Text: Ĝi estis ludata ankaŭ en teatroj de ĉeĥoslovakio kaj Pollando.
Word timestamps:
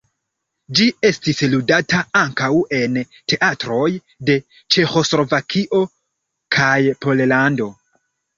Ĝi 0.77 0.85
estis 1.09 1.41
ludata 1.51 1.99
ankaŭ 2.21 2.49
en 2.77 2.97
teatroj 3.33 3.85
de 4.31 4.39
ĉeĥoslovakio 4.77 5.83
kaj 6.59 6.73
Pollando. 7.07 7.71